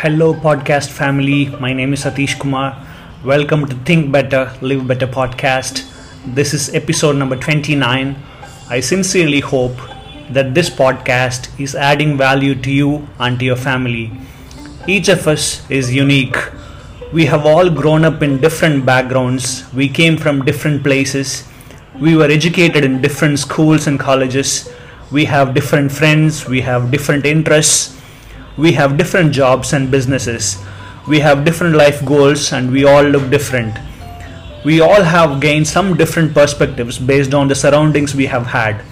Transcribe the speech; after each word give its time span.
Hello, 0.00 0.32
podcast 0.32 0.90
family. 0.90 1.46
My 1.62 1.72
name 1.72 1.92
is 1.92 2.04
Satish 2.04 2.38
Kumar. 2.38 2.86
Welcome 3.24 3.66
to 3.66 3.74
Think 3.86 4.12
Better, 4.12 4.42
Live 4.60 4.86
Better 4.86 5.08
podcast. 5.08 5.80
This 6.36 6.54
is 6.54 6.72
episode 6.72 7.16
number 7.16 7.34
29. 7.34 8.14
I 8.70 8.78
sincerely 8.78 9.40
hope 9.40 9.76
that 10.30 10.54
this 10.54 10.70
podcast 10.70 11.50
is 11.58 11.74
adding 11.74 12.16
value 12.16 12.54
to 12.54 12.70
you 12.70 13.08
and 13.18 13.40
to 13.40 13.44
your 13.44 13.56
family. 13.56 14.12
Each 14.86 15.08
of 15.08 15.26
us 15.26 15.68
is 15.68 15.92
unique. 15.92 16.36
We 17.12 17.26
have 17.26 17.44
all 17.44 17.68
grown 17.68 18.04
up 18.04 18.22
in 18.22 18.40
different 18.40 18.86
backgrounds. 18.86 19.64
We 19.74 19.88
came 19.88 20.16
from 20.16 20.44
different 20.44 20.84
places. 20.84 21.44
We 21.98 22.14
were 22.14 22.30
educated 22.30 22.84
in 22.84 23.02
different 23.02 23.40
schools 23.40 23.88
and 23.88 23.98
colleges. 23.98 24.72
We 25.10 25.24
have 25.24 25.54
different 25.54 25.90
friends. 25.90 26.46
We 26.46 26.60
have 26.60 26.92
different 26.92 27.26
interests 27.26 27.98
we 28.58 28.72
have 28.72 28.98
different 28.98 29.32
jobs 29.32 29.72
and 29.72 29.88
businesses. 29.88 30.58
We 31.06 31.20
have 31.20 31.44
different 31.44 31.76
life 31.76 32.04
goals 32.04 32.52
and 32.52 32.72
we 32.72 32.84
all 32.84 33.04
look 33.04 33.30
different. 33.30 33.78
We 34.64 34.80
all 34.80 35.02
have 35.02 35.40
gained 35.40 35.68
some 35.68 35.96
different 35.96 36.34
perspectives 36.34 36.98
based 36.98 37.32
on 37.32 37.46
the 37.46 37.54
surroundings 37.54 38.16
we 38.16 38.26
have 38.26 38.46
had. 38.46 38.84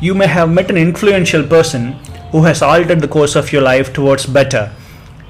You 0.00 0.14
may 0.14 0.26
have 0.26 0.50
met 0.50 0.68
an 0.68 0.76
influential 0.76 1.46
person 1.46 1.92
who 2.32 2.42
has 2.42 2.60
altered 2.60 3.00
the 3.00 3.06
course 3.06 3.36
of 3.36 3.52
your 3.52 3.62
life 3.62 3.92
towards 3.92 4.26
better. 4.26 4.72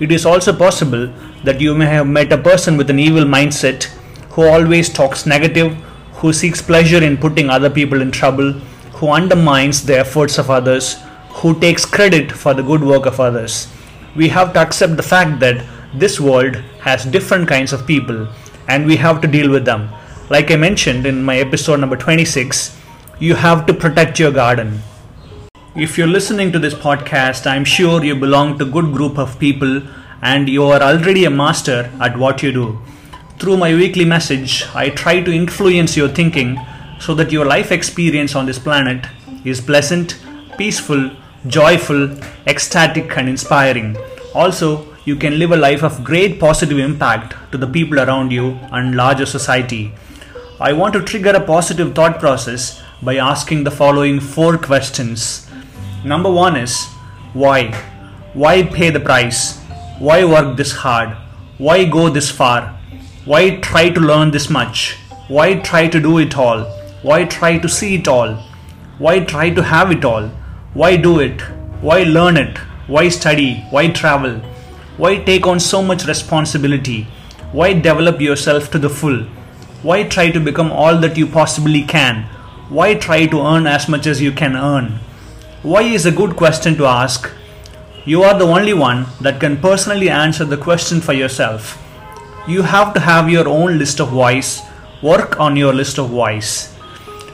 It 0.01 0.11
is 0.11 0.25
also 0.25 0.57
possible 0.57 1.13
that 1.45 1.61
you 1.61 1.75
may 1.75 1.87
have 1.87 2.07
met 2.07 2.33
a 2.33 2.39
person 2.39 2.79
with 2.79 2.89
an 2.89 2.99
evil 2.99 3.25
mindset 3.25 3.85
who 4.31 4.49
always 4.49 4.89
talks 4.89 5.27
negative, 5.27 5.75
who 6.15 6.33
seeks 6.33 6.63
pleasure 6.63 7.05
in 7.05 7.19
putting 7.19 7.51
other 7.51 7.69
people 7.69 8.01
in 8.01 8.11
trouble, 8.11 8.53
who 8.95 9.11
undermines 9.11 9.85
the 9.85 9.99
efforts 9.99 10.39
of 10.39 10.49
others, 10.49 10.97
who 11.41 11.59
takes 11.59 11.85
credit 11.85 12.31
for 12.31 12.55
the 12.55 12.63
good 12.63 12.83
work 12.83 13.07
of 13.07 13.21
others. 13.21 13.69
We 14.15 14.29
have 14.29 14.53
to 14.53 14.61
accept 14.61 14.97
the 14.97 15.03
fact 15.03 15.41
that 15.41 15.65
this 15.95 16.21
world 16.21 16.57
has 16.81 17.05
different 17.05 17.49
kinds 17.49 17.73
of 17.73 17.87
people 17.87 18.29
and 18.69 18.87
we 18.87 18.97
have 18.97 19.21
to 19.21 19.29
deal 19.29 19.51
with 19.51 19.65
them. 19.65 19.91
Like 20.31 20.51
I 20.51 20.57
mentioned 20.57 21.07
in 21.07 21.23
my 21.23 21.39
episode 21.39 21.81
number 21.81 21.97
26, 21.97 22.79
you 23.19 23.35
have 23.35 23.67
to 23.67 23.75
protect 23.75 24.19
your 24.19 24.33
garden. 24.33 24.81
If 25.75 25.97
you're 25.97 26.07
listening 26.07 26.53
to 26.53 26.59
this 26.59 26.75
podcast, 26.75 27.47
I'm 27.47 27.65
sure 27.65 28.05
you 28.05 28.15
belong 28.15 28.59
to 28.59 28.65
a 28.65 28.71
good 28.71 28.93
group 28.93 29.19
of 29.19 29.39
people 29.39 29.83
and 30.23 30.49
you 30.49 30.65
are 30.65 30.83
already 30.83 31.25
a 31.25 31.31
master 31.31 31.91
at 32.01 32.17
what 32.17 32.43
you 32.43 32.53
do. 32.53 32.79
Through 33.39 33.57
my 33.57 33.75
weekly 33.75 34.05
message, 34.05 34.65
I 34.75 34.91
try 34.91 35.21
to 35.23 35.33
influence 35.33 35.97
your 35.97 36.09
thinking 36.09 36.59
so 37.01 37.15
that 37.15 37.33
your 37.33 37.45
life 37.45 37.73
experience 37.73 38.37
on 38.37 38.47
this 38.47 38.59
planet 38.59 39.07
is 39.45 39.61
pleasant, 39.61 40.19
peaceful, 40.57 41.11
joyful, 41.47 42.11
ecstatic, 42.47 43.17
and 43.17 43.29
inspiring. 43.29 43.97
Also, 44.35 44.87
you 45.05 45.17
can 45.17 45.39
live 45.39 45.51
a 45.51 45.57
life 45.57 45.83
of 45.83 46.05
great 46.05 46.39
positive 46.39 46.79
impact 46.79 47.35
to 47.51 47.59
the 47.59 47.67
people 47.67 47.99
around 47.99 48.31
you 48.31 48.53
and 48.71 48.95
larger 48.95 49.27
society. 49.27 49.93
I 50.61 50.73
want 50.73 50.95
to 50.95 51.03
trigger 51.03 51.31
a 51.31 51.41
positive 51.41 51.95
thought 51.95 52.21
process 52.21 52.81
by 53.03 53.17
asking 53.17 53.65
the 53.65 53.71
following 53.71 54.21
four 54.21 54.57
questions. 54.57 55.49
Number 56.05 56.31
one 56.31 56.57
is 56.57 56.87
why? 57.33 57.73
Why 58.35 58.63
pay 58.63 58.91
the 58.91 59.01
price? 59.01 59.59
Why 59.99 60.25
work 60.25 60.57
this 60.57 60.73
hard? 60.73 61.17
Why 61.59 61.85
go 61.85 62.09
this 62.09 62.31
far? 62.31 62.79
Why 63.25 63.57
try 63.57 63.91
to 63.91 64.01
learn 64.01 64.31
this 64.31 64.49
much? 64.49 64.97
Why 65.29 65.57
try 65.61 65.89
to 65.89 66.01
do 66.01 66.19
it 66.19 66.37
all? 66.37 66.65
Why 67.03 67.25
try 67.25 67.59
to 67.59 67.69
see 67.69 67.97
it 67.97 68.07
all? 68.07 68.35
Why 68.99 69.21
try 69.21 69.51
to 69.51 69.63
have 69.63 69.91
it 69.91 70.05
all? 70.05 70.31
Why 70.75 70.97
do 70.97 71.21
it? 71.21 71.43
Why 71.83 72.05
learn 72.05 72.39
it? 72.39 72.57
Why 72.87 73.11
study? 73.11 73.57
Why 73.69 73.89
travel? 73.89 74.37
Why 74.97 75.19
take 75.19 75.47
on 75.47 75.61
so 75.61 75.83
much 75.83 76.07
responsibility? 76.07 77.07
Why 77.53 77.75
develop 77.75 78.23
yourself 78.23 78.71
to 78.71 78.79
the 78.79 78.89
full? 78.89 79.25
Why 79.83 80.05
try 80.05 80.31
to 80.31 80.41
become 80.41 80.73
all 80.73 80.97
that 81.01 81.19
you 81.19 81.27
possibly 81.27 81.83
can? 81.83 82.23
Why 82.71 82.95
try 82.95 83.27
to 83.27 83.43
earn 83.43 83.67
as 83.67 83.87
much 83.87 84.07
as 84.07 84.23
you 84.23 84.33
can 84.33 84.57
earn? 84.57 85.01
Why 85.63 85.83
is 85.83 86.07
a 86.07 86.11
good 86.11 86.37
question 86.37 86.75
to 86.77 86.87
ask. 86.87 87.31
You 88.07 88.23
are 88.23 88.39
the 88.39 88.47
only 88.47 88.73
one 88.73 89.05
that 89.21 89.41
can 89.41 89.59
personally 89.59 90.09
answer 90.09 90.47
the 90.47 90.57
question 90.57 91.03
for 91.03 91.13
yourself. 91.13 91.77
You 92.49 92.63
have 92.63 92.95
to 92.95 93.01
have 93.01 93.29
your 93.29 93.47
own 93.47 93.79
list 93.79 94.01
of 94.01 94.15
whys, 94.15 94.63
work 95.03 95.39
on 95.39 95.55
your 95.55 95.75
list 95.75 95.99
of 95.99 96.11
whys. 96.11 96.73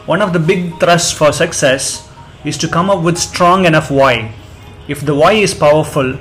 One 0.06 0.22
of 0.22 0.32
the 0.32 0.40
big 0.40 0.80
thrusts 0.80 1.12
for 1.12 1.32
success 1.32 2.07
is 2.44 2.56
to 2.58 2.68
come 2.68 2.90
up 2.90 3.02
with 3.02 3.18
strong 3.18 3.64
enough 3.64 3.90
why. 3.90 4.32
If 4.86 5.00
the 5.00 5.14
why 5.14 5.32
is 5.32 5.54
powerful, 5.54 6.18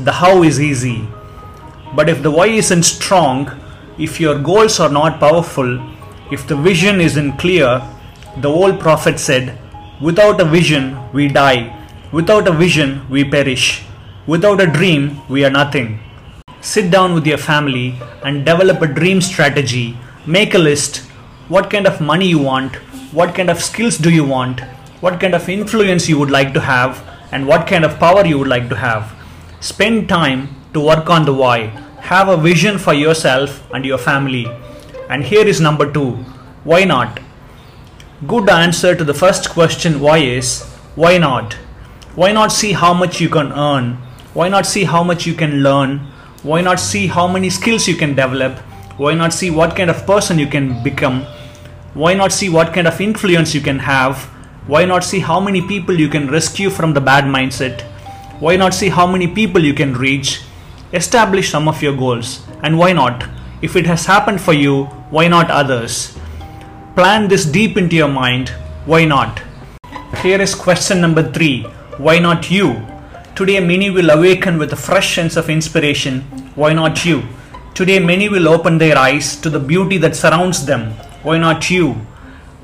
the 0.00 0.12
how 0.12 0.42
is 0.42 0.60
easy. 0.60 1.06
But 1.94 2.08
if 2.08 2.22
the 2.22 2.30
why 2.30 2.46
isn't 2.46 2.84
strong, 2.84 3.50
if 3.98 4.20
your 4.20 4.38
goals 4.38 4.80
are 4.80 4.88
not 4.90 5.20
powerful, 5.20 5.80
if 6.30 6.46
the 6.46 6.56
vision 6.56 7.00
isn't 7.00 7.38
clear, 7.38 7.82
the 8.36 8.48
old 8.48 8.78
prophet 8.80 9.18
said, 9.18 9.58
Without 10.00 10.40
a 10.40 10.44
vision, 10.44 10.96
we 11.12 11.28
die. 11.28 11.74
Without 12.12 12.46
a 12.46 12.52
vision, 12.52 13.08
we 13.10 13.24
perish. 13.24 13.82
Without 14.26 14.60
a 14.60 14.66
dream, 14.66 15.20
we 15.28 15.44
are 15.44 15.50
nothing. 15.50 15.98
Sit 16.60 16.90
down 16.90 17.14
with 17.14 17.26
your 17.26 17.38
family 17.38 17.94
and 18.24 18.44
develop 18.44 18.82
a 18.82 18.86
dream 18.86 19.20
strategy. 19.20 19.96
Make 20.26 20.54
a 20.54 20.58
list. 20.58 20.98
What 21.48 21.70
kind 21.70 21.86
of 21.86 22.00
money 22.00 22.28
you 22.28 22.38
want? 22.38 22.76
What 23.12 23.34
kind 23.34 23.50
of 23.50 23.62
skills 23.62 23.96
do 23.96 24.10
you 24.10 24.24
want? 24.24 24.60
What 25.00 25.20
kind 25.20 25.34
of 25.34 25.48
influence 25.48 26.08
you 26.08 26.18
would 26.18 26.30
like 26.30 26.52
to 26.54 26.60
have, 26.60 27.02
and 27.32 27.46
what 27.46 27.66
kind 27.66 27.84
of 27.84 27.98
power 27.98 28.26
you 28.26 28.38
would 28.38 28.48
like 28.48 28.68
to 28.68 28.76
have. 28.76 29.14
Spend 29.60 30.08
time 30.08 30.54
to 30.72 30.80
work 30.80 31.10
on 31.10 31.24
the 31.24 31.34
why. 31.34 31.66
Have 32.00 32.28
a 32.28 32.36
vision 32.36 32.78
for 32.78 32.94
yourself 32.94 33.62
and 33.72 33.84
your 33.84 33.98
family. 33.98 34.46
And 35.08 35.24
here 35.24 35.46
is 35.46 35.60
number 35.60 35.90
two 35.90 36.12
why 36.64 36.84
not? 36.84 37.20
Good 38.26 38.50
answer 38.50 38.94
to 38.94 39.04
the 39.04 39.14
first 39.14 39.50
question 39.50 40.00
why 40.00 40.18
is 40.18 40.64
why 40.96 41.18
not? 41.18 41.54
Why 42.14 42.32
not 42.32 42.52
see 42.52 42.72
how 42.72 42.92
much 42.92 43.20
you 43.20 43.28
can 43.28 43.52
earn? 43.52 43.94
Why 44.34 44.48
not 44.48 44.66
see 44.66 44.84
how 44.84 45.02
much 45.04 45.26
you 45.26 45.34
can 45.34 45.62
learn? 45.62 45.98
Why 46.42 46.60
not 46.60 46.80
see 46.80 47.06
how 47.06 47.28
many 47.28 47.50
skills 47.50 47.86
you 47.86 47.94
can 47.96 48.14
develop? 48.14 48.58
Why 48.96 49.14
not 49.14 49.32
see 49.32 49.50
what 49.50 49.76
kind 49.76 49.90
of 49.90 50.04
person 50.06 50.38
you 50.38 50.46
can 50.46 50.82
become? 50.82 51.22
Why 51.94 52.14
not 52.14 52.32
see 52.32 52.48
what 52.48 52.74
kind 52.74 52.86
of 52.88 53.00
influence 53.00 53.54
you 53.54 53.60
can 53.60 53.78
have? 53.78 54.28
Why 54.68 54.84
not 54.84 55.02
see 55.02 55.20
how 55.20 55.40
many 55.40 55.62
people 55.62 55.98
you 55.98 56.10
can 56.10 56.30
rescue 56.30 56.68
from 56.68 56.92
the 56.92 57.00
bad 57.00 57.24
mindset? 57.24 57.80
Why 58.38 58.56
not 58.56 58.74
see 58.74 58.90
how 58.90 59.06
many 59.06 59.26
people 59.26 59.64
you 59.64 59.72
can 59.72 59.94
reach? 59.94 60.42
Establish 60.92 61.50
some 61.50 61.68
of 61.68 61.80
your 61.80 61.96
goals. 61.96 62.42
And 62.62 62.76
why 62.76 62.92
not? 62.92 63.26
If 63.62 63.76
it 63.76 63.86
has 63.86 64.04
happened 64.04 64.42
for 64.42 64.52
you, 64.52 64.84
why 65.08 65.26
not 65.26 65.50
others? 65.50 66.18
Plan 66.94 67.28
this 67.28 67.46
deep 67.46 67.78
into 67.78 67.96
your 67.96 68.10
mind. 68.10 68.50
Why 68.84 69.06
not? 69.06 69.40
Here 70.22 70.38
is 70.38 70.54
question 70.54 71.00
number 71.00 71.22
three 71.32 71.62
Why 71.96 72.18
not 72.18 72.50
you? 72.50 72.76
Today, 73.34 73.60
many 73.60 73.88
will 73.88 74.10
awaken 74.10 74.58
with 74.58 74.74
a 74.74 74.82
fresh 74.88 75.14
sense 75.14 75.36
of 75.36 75.48
inspiration. 75.48 76.20
Why 76.56 76.74
not 76.74 77.06
you? 77.06 77.22
Today, 77.72 78.00
many 78.00 78.28
will 78.28 78.48
open 78.48 78.76
their 78.76 78.98
eyes 78.98 79.34
to 79.36 79.48
the 79.48 79.60
beauty 79.72 79.96
that 79.96 80.14
surrounds 80.14 80.66
them. 80.66 80.90
Why 81.22 81.38
not 81.38 81.70
you? 81.70 82.04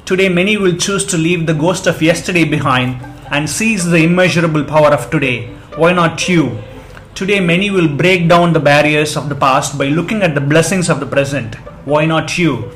Today, 0.07 0.29
many 0.29 0.59
will 0.59 0.77
choose 0.77 1.07
to 1.07 1.17
leave 1.17 1.47
the 1.47 1.55
ghost 1.55 1.87
of 1.87 2.03
yesterday 2.03 2.45
behind 2.45 3.03
and 3.31 3.49
seize 3.49 3.87
the 3.87 4.05
immeasurable 4.05 4.63
power 4.63 4.89
of 4.93 5.09
today. 5.09 5.47
Why 5.77 5.95
not 5.95 6.29
you? 6.29 6.59
Today, 7.15 7.41
many 7.41 7.71
will 7.71 7.89
break 7.89 8.29
down 8.29 8.53
the 8.53 8.61
barriers 8.61 9.17
of 9.17 9.31
the 9.31 9.35
past 9.35 9.79
by 9.79 9.87
looking 9.87 10.21
at 10.21 10.35
the 10.35 10.43
blessings 10.43 10.91
of 10.91 11.01
the 11.01 11.07
present. 11.07 11.55
Why 11.87 12.05
not 12.05 12.37
you? 12.37 12.71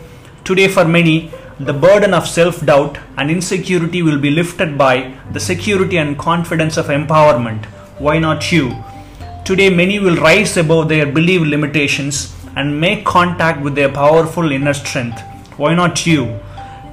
Today, 0.45 0.69
for 0.69 0.87
many, 0.87 1.31
the 1.61 1.75
burden 1.75 2.15
of 2.15 2.27
self 2.27 2.65
doubt 2.65 2.97
and 3.19 3.31
insecurity 3.31 4.01
will 4.01 4.19
be 4.19 4.31
lifted 4.31 4.79
by 4.79 5.15
the 5.31 5.41
security 5.41 5.99
and 5.99 6.19
confidence 6.19 6.79
of 6.79 6.87
empowerment. 6.87 7.67
Why 7.99 8.19
not 8.19 8.51
you? 8.51 8.75
Today, 9.45 9.69
many 9.69 9.99
will 9.99 10.17
rise 10.17 10.57
above 10.57 10.89
their 10.89 11.05
belief 11.05 11.43
limitations 11.43 12.35
and 12.57 12.81
make 12.81 13.05
contact 13.05 13.61
with 13.61 13.75
their 13.75 13.93
powerful 13.93 14.51
inner 14.51 14.73
strength. 14.73 15.21
Why 15.59 15.75
not 15.75 16.07
you? 16.07 16.41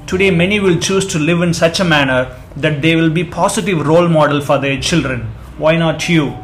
Today, 0.07 0.30
many 0.30 0.60
will 0.60 0.80
choose 0.80 1.07
to 1.07 1.18
live 1.18 1.42
in 1.42 1.52
such 1.52 1.80
a 1.80 1.84
manner 1.84 2.40
that 2.57 2.84
they 2.84 2.96
will 2.96 3.10
be 3.10 3.24
positive 3.24 3.88
role 3.88 4.07
model 4.07 4.40
for 4.40 4.60
their 4.60 4.80
children. 4.80 5.22
Why 5.57 5.78
not 5.78 6.07
you? 6.07 6.38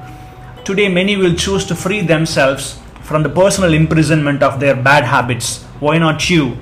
Today, 0.65 0.89
many 0.89 1.15
will 1.15 1.35
choose 1.35 1.63
to 1.65 1.75
free 1.75 2.01
themselves 2.01 2.79
from 3.03 3.21
the 3.21 3.29
personal 3.29 3.75
imprisonment 3.75 4.41
of 4.41 4.59
their 4.59 4.75
bad 4.75 5.03
habits. 5.03 5.63
Why 5.79 5.99
not 5.99 6.27
you? 6.27 6.57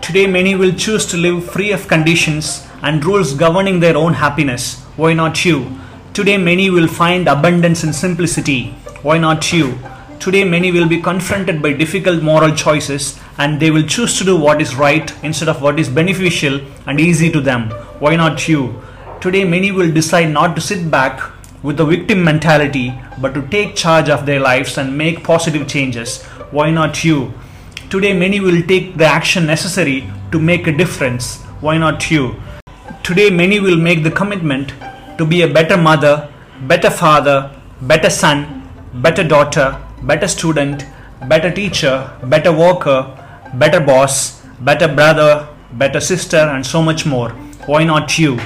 Today, 0.00 0.26
many 0.26 0.56
will 0.56 0.72
choose 0.72 1.06
to 1.06 1.16
live 1.16 1.48
free 1.48 1.70
of 1.70 1.86
conditions 1.86 2.66
and 2.82 3.04
rules 3.04 3.34
governing 3.34 3.78
their 3.78 3.96
own 3.96 4.14
happiness. 4.14 4.82
Why 4.96 5.12
not 5.12 5.44
you? 5.44 5.70
Today, 6.12 6.38
many 6.38 6.70
will 6.70 6.88
find 6.88 7.28
abundance 7.28 7.84
in 7.84 7.92
simplicity. 7.92 8.70
Why 9.02 9.16
not 9.16 9.52
you? 9.52 9.78
Today, 10.22 10.44
many 10.44 10.70
will 10.70 10.86
be 10.86 11.02
confronted 11.02 11.60
by 11.60 11.72
difficult 11.72 12.22
moral 12.22 12.54
choices 12.54 13.18
and 13.38 13.58
they 13.58 13.72
will 13.72 13.82
choose 13.82 14.16
to 14.18 14.24
do 14.24 14.36
what 14.36 14.62
is 14.62 14.76
right 14.76 15.12
instead 15.24 15.48
of 15.48 15.60
what 15.60 15.80
is 15.80 15.88
beneficial 15.88 16.60
and 16.86 17.00
easy 17.00 17.28
to 17.32 17.40
them. 17.40 17.70
Why 17.98 18.14
not 18.14 18.46
you? 18.46 18.80
Today, 19.20 19.42
many 19.42 19.72
will 19.72 19.90
decide 19.92 20.30
not 20.30 20.54
to 20.54 20.60
sit 20.60 20.88
back 20.88 21.20
with 21.64 21.76
the 21.76 21.84
victim 21.84 22.22
mentality, 22.22 22.94
but 23.20 23.34
to 23.34 23.48
take 23.48 23.74
charge 23.74 24.08
of 24.08 24.24
their 24.24 24.38
lives 24.38 24.78
and 24.78 24.96
make 24.96 25.24
positive 25.24 25.66
changes. 25.66 26.22
Why 26.52 26.70
not 26.70 27.02
you? 27.02 27.34
Today, 27.90 28.16
many 28.16 28.38
will 28.38 28.62
take 28.62 28.96
the 28.96 29.06
action 29.06 29.44
necessary 29.44 30.08
to 30.30 30.38
make 30.38 30.68
a 30.68 30.76
difference. 30.76 31.42
Why 31.60 31.78
not 31.78 32.12
you? 32.12 32.36
Today, 33.02 33.28
many 33.28 33.58
will 33.58 33.76
make 33.76 34.04
the 34.04 34.12
commitment 34.12 34.72
to 35.18 35.26
be 35.26 35.42
a 35.42 35.52
better 35.52 35.76
mother, 35.76 36.32
better 36.60 36.90
father, 36.90 37.50
better 37.80 38.08
son, 38.08 38.70
better 38.94 39.24
daughter, 39.24 39.81
better 40.02 40.28
student, 40.28 40.84
better 41.28 41.50
teacher, 41.50 42.10
better 42.24 42.52
worker, 42.52 43.00
better 43.54 43.80
boss, 43.80 44.42
better 44.60 44.88
brother, 44.88 45.48
better 45.72 46.00
sister, 46.00 46.36
and 46.36 46.64
so 46.66 46.82
much 46.82 47.06
more. 47.06 47.30
Why 47.66 47.84
not 47.84 48.18
you? 48.18 48.40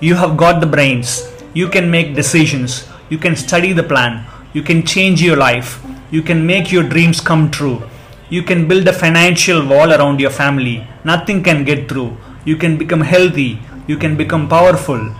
You 0.00 0.14
have 0.14 0.36
got 0.36 0.60
the 0.60 0.66
brains. 0.66 1.28
You 1.54 1.68
can 1.68 1.90
make 1.90 2.14
decisions. 2.14 2.88
You 3.10 3.18
can 3.18 3.36
study 3.36 3.72
the 3.72 3.82
plan. 3.82 4.24
You 4.54 4.62
can 4.62 4.84
change 4.84 5.22
your 5.22 5.36
life. 5.36 5.84
You 6.10 6.22
can 6.22 6.46
make 6.46 6.72
your 6.72 6.82
dreams 6.82 7.20
come 7.20 7.50
true. 7.50 7.82
You 8.30 8.42
can 8.42 8.66
build 8.66 8.88
a 8.88 8.92
financial 8.92 9.66
wall 9.66 9.92
around 9.92 10.18
your 10.18 10.30
family. 10.30 10.86
Nothing 11.04 11.42
can 11.42 11.64
get 11.64 11.88
through. 11.88 12.16
You 12.44 12.56
can 12.56 12.78
become 12.78 13.02
healthy. 13.02 13.60
You 13.86 13.96
can 13.96 14.16
become 14.16 14.48
powerful. 14.48 15.14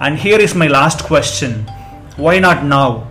And 0.00 0.18
here 0.18 0.38
is 0.38 0.54
my 0.54 0.66
last 0.66 1.04
question 1.04 1.66
Why 2.16 2.38
not 2.38 2.64
now? 2.64 3.09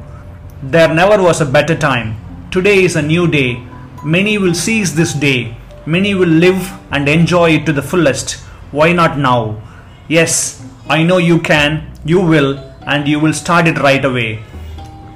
There 0.62 0.94
never 0.94 1.24
was 1.24 1.40
a 1.40 1.46
better 1.46 1.74
time. 1.74 2.18
Today 2.52 2.84
is 2.84 2.98
a 2.98 3.02
new 3.02 3.28
day. 3.28 3.64
Many 4.04 4.38
will 4.38 4.54
seize 4.54 4.94
this 4.94 5.14
day. 5.14 5.56
Many 5.86 6.14
will 6.16 6.28
live 6.28 6.74
and 6.92 7.08
enjoy 7.08 7.52
it 7.52 7.66
to 7.66 7.72
the 7.72 7.82
fullest. 7.82 8.42
Why 8.72 8.92
not 8.92 9.18
now? 9.18 9.62
Yes, 10.10 10.62
I 10.90 11.04
know 11.04 11.18
you 11.18 11.40
can, 11.40 11.90
you 12.04 12.20
will, 12.20 12.60
and 12.86 13.08
you 13.08 13.22
will 13.22 13.32
start 13.32 13.68
it 13.68 13.80
right 13.80 14.04
away. 14.04 14.44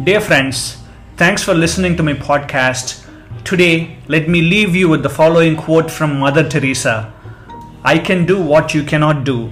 Dear 0.02 0.22
friends, 0.22 0.78
thanks 1.18 1.44
for 1.44 1.54
listening 1.54 1.98
to 1.98 2.04
my 2.04 2.14
podcast. 2.14 3.06
Today, 3.44 3.98
let 4.08 4.30
me 4.30 4.42
leave 4.42 4.74
you 4.74 4.88
with 4.88 5.04
the 5.04 5.10
following 5.10 5.58
quote 5.58 5.92
from 5.92 6.20
Mother 6.20 6.48
Teresa 6.48 7.12
I 7.84 8.00
can 8.00 8.26
do 8.26 8.42
what 8.42 8.74
you 8.74 8.82
cannot 8.84 9.26
do. 9.26 9.52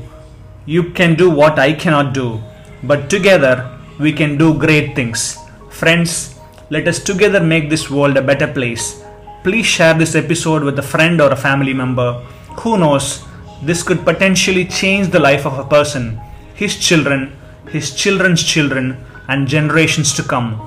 You 0.66 0.92
can 0.92 1.16
do 1.16 1.30
what 1.30 1.60
I 1.60 1.74
cannot 1.74 2.14
do. 2.14 2.42
But 2.82 3.10
together, 3.10 3.78
we 4.00 4.14
can 4.14 4.38
do 4.38 4.58
great 4.58 4.96
things. 4.96 5.38
Friends, 5.82 6.36
let 6.70 6.88
us 6.88 7.00
together 7.04 7.40
make 7.42 7.68
this 7.68 7.90
world 7.90 8.16
a 8.16 8.22
better 8.22 8.46
place. 8.46 9.04
Please 9.44 9.66
share 9.66 9.96
this 9.96 10.14
episode 10.14 10.62
with 10.64 10.78
a 10.78 10.84
friend 10.84 11.20
or 11.20 11.32
a 11.32 11.36
family 11.36 11.74
member. 11.74 12.14
Who 12.60 12.78
knows, 12.78 13.24
this 13.64 13.82
could 13.82 14.06
potentially 14.06 14.66
change 14.66 15.08
the 15.08 15.20
life 15.20 15.48
of 15.48 15.58
a 15.58 15.64
person, 15.64 16.22
his 16.54 16.78
children, 16.78 17.36
his 17.70 17.96
children's 17.96 18.44
children, 18.44 18.96
and 19.28 19.48
generations 19.48 20.14
to 20.18 20.22
come. 20.22 20.62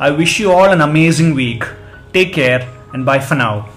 I 0.00 0.10
wish 0.10 0.40
you 0.40 0.50
all 0.50 0.72
an 0.72 0.80
amazing 0.80 1.36
week. 1.36 1.62
Take 2.12 2.32
care 2.32 2.68
and 2.92 3.06
bye 3.06 3.20
for 3.20 3.36
now. 3.36 3.68